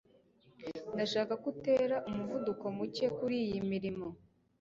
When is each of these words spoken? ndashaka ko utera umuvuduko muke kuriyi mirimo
ndashaka 0.93 1.33
ko 1.41 1.47
utera 1.53 1.97
umuvuduko 2.09 2.65
muke 2.77 3.05
kuriyi 3.17 3.59
mirimo 3.71 4.07